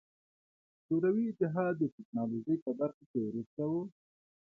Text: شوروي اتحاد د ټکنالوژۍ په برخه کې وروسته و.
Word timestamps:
شوروي 0.85 1.23
اتحاد 1.31 1.73
د 1.77 1.83
ټکنالوژۍ 1.95 2.57
په 2.65 2.71
برخه 2.79 3.03
کې 3.11 3.19
وروسته 3.27 3.61
و. 3.71 3.73